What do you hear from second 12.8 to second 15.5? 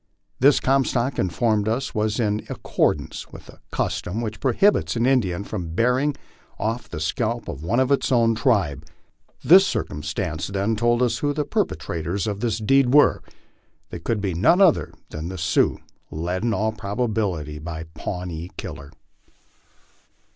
were. They could be none other than the